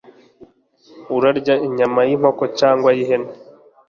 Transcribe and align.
Urarya 1.15 1.55
inyama 1.67 1.99
y’inkoko 2.07 2.43
cyangwa 2.59 2.89
iy’ihene 2.91 3.31